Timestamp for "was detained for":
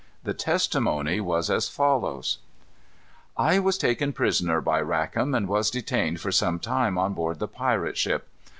5.47-6.31